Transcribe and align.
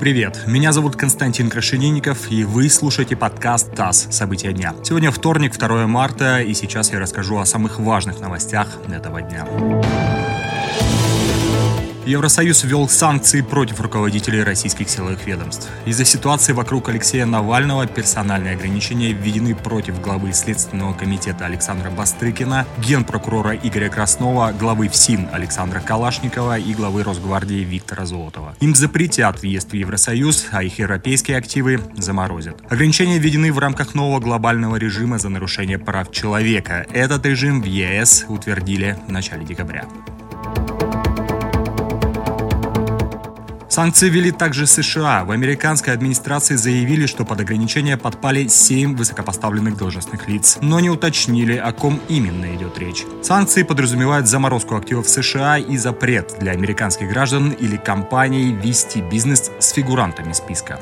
Привет, 0.00 0.44
меня 0.46 0.72
зовут 0.72 0.96
Константин 0.96 1.50
Крашенинников, 1.50 2.32
и 2.32 2.42
вы 2.44 2.70
слушаете 2.70 3.16
подкаст 3.16 3.74
ТАСС 3.74 4.06
«События 4.10 4.50
дня». 4.54 4.74
Сегодня 4.82 5.10
вторник, 5.10 5.58
2 5.58 5.86
марта, 5.86 6.40
и 6.40 6.54
сейчас 6.54 6.90
я 6.90 6.98
расскажу 6.98 7.36
о 7.36 7.44
самых 7.44 7.78
важных 7.78 8.18
новостях 8.18 8.78
этого 8.90 9.20
дня. 9.20 9.46
Евросоюз 12.06 12.64
ввел 12.64 12.88
санкции 12.88 13.42
против 13.42 13.80
руководителей 13.80 14.42
российских 14.42 14.88
силовых 14.88 15.26
ведомств. 15.26 15.68
Из-за 15.84 16.06
ситуации 16.06 16.54
вокруг 16.54 16.88
Алексея 16.88 17.26
Навального 17.26 17.86
персональные 17.86 18.54
ограничения 18.54 19.12
введены 19.12 19.54
против 19.54 20.00
главы 20.00 20.32
Следственного 20.32 20.94
комитета 20.94 21.44
Александра 21.44 21.90
Бастрыкина, 21.90 22.66
генпрокурора 22.78 23.54
Игоря 23.54 23.90
Краснова, 23.90 24.52
главы 24.58 24.88
ФСИН 24.88 25.28
Александра 25.30 25.80
Калашникова 25.80 26.58
и 26.58 26.72
главы 26.72 27.02
Росгвардии 27.02 27.64
Виктора 27.64 28.06
Золотова. 28.06 28.56
Им 28.60 28.74
запретят 28.74 29.42
въезд 29.42 29.70
в 29.70 29.74
Евросоюз, 29.74 30.48
а 30.52 30.62
их 30.62 30.78
европейские 30.78 31.36
активы 31.36 31.80
заморозят. 31.98 32.56
Ограничения 32.70 33.18
введены 33.18 33.52
в 33.52 33.58
рамках 33.58 33.94
нового 33.94 34.20
глобального 34.20 34.76
режима 34.76 35.18
за 35.18 35.28
нарушение 35.28 35.78
прав 35.78 36.10
человека. 36.10 36.86
Этот 36.92 37.26
режим 37.26 37.60
в 37.60 37.66
ЕС 37.66 38.24
утвердили 38.28 38.98
в 39.06 39.12
начале 39.12 39.44
декабря. 39.44 39.84
Санкции 43.80 44.10
ввели 44.10 44.30
также 44.30 44.66
США. 44.66 45.24
В 45.24 45.30
американской 45.30 45.94
администрации 45.94 46.54
заявили, 46.54 47.06
что 47.06 47.24
под 47.24 47.40
ограничения 47.40 47.96
подпали 47.96 48.46
7 48.46 48.94
высокопоставленных 48.94 49.78
должностных 49.78 50.28
лиц, 50.28 50.58
но 50.60 50.80
не 50.80 50.90
уточнили, 50.90 51.56
о 51.56 51.72
ком 51.72 51.98
именно 52.06 52.54
идет 52.54 52.78
речь. 52.78 53.06
Санкции 53.22 53.62
подразумевают 53.62 54.28
заморозку 54.28 54.76
активов 54.76 55.08
США 55.08 55.56
и 55.56 55.78
запрет 55.78 56.34
для 56.38 56.52
американских 56.52 57.08
граждан 57.08 57.52
или 57.52 57.78
компаний 57.78 58.52
вести 58.52 59.00
бизнес 59.00 59.50
с 59.58 59.70
фигурантами 59.70 60.34
списка. 60.34 60.78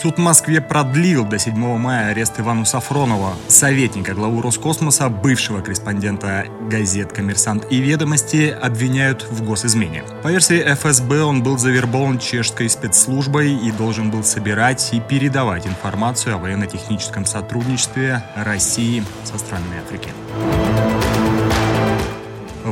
Суд 0.00 0.16
в 0.16 0.20
Москве 0.20 0.60
продлил 0.60 1.24
до 1.24 1.40
7 1.40 1.76
мая 1.76 2.10
арест 2.10 2.38
Ивану 2.38 2.64
Сафронова, 2.64 3.34
советника 3.48 4.14
главу 4.14 4.40
Роскосмоса, 4.40 5.08
бывшего 5.08 5.60
корреспондента 5.60 6.44
газет 6.70 7.12
«Коммерсант» 7.12 7.66
и 7.68 7.80
«Ведомости» 7.80 8.48
обвиняют 8.48 9.24
в 9.28 9.44
госизмене. 9.44 10.04
По 10.22 10.28
версии 10.28 10.62
ФСБ 10.62 11.24
он 11.24 11.42
был 11.42 11.58
завербован 11.58 12.20
чешской 12.20 12.68
спецслужбой 12.68 13.52
и 13.52 13.72
должен 13.72 14.12
был 14.12 14.22
собирать 14.22 14.90
и 14.92 15.00
передавать 15.00 15.66
информацию 15.66 16.36
о 16.36 16.38
военно-техническом 16.38 17.24
сотрудничестве 17.24 18.22
России 18.36 19.02
со 19.24 19.36
странами 19.36 19.80
Африки. 19.84 20.10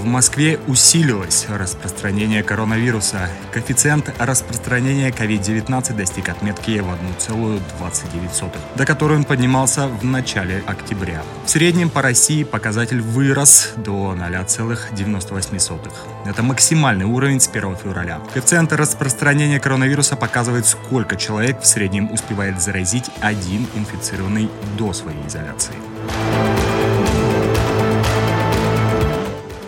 В 0.06 0.08
Москве 0.08 0.60
усилилось 0.68 1.46
распространение 1.48 2.44
коронавируса. 2.44 3.28
Коэффициент 3.50 4.14
распространения 4.20 5.10
COVID-19 5.10 5.96
достиг 5.96 6.28
отметки 6.28 6.78
в 6.78 6.86
1,29, 6.86 8.56
до 8.77 8.86
которой 8.86 9.18
он 9.18 9.24
поднимался 9.24 9.88
в 9.88 10.04
начале 10.04 10.62
октября. 10.64 11.24
В 11.44 11.50
среднем 11.50 11.90
по 11.90 12.02
России 12.02 12.44
показатель 12.44 13.00
вырос 13.00 13.72
до 13.78 14.14
0,98. 14.14 15.92
Это 16.24 16.42
максимальный 16.44 17.06
уровень 17.06 17.40
с 17.40 17.48
1 17.48 17.74
февраля. 17.74 18.20
Коэффициент 18.32 18.72
распространения 18.74 19.58
коронавируса 19.58 20.14
показывает, 20.14 20.66
сколько 20.66 21.16
человек 21.16 21.60
в 21.62 21.66
среднем 21.66 22.12
успевает 22.12 22.62
заразить 22.62 23.10
один 23.20 23.66
инфицированный 23.74 24.48
до 24.78 24.92
своей 24.92 25.27
изоляции. 25.27 25.74